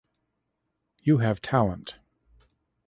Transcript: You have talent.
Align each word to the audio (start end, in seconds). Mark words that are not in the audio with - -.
You 1.03 1.19
have 1.19 1.43
talent. 1.43 1.97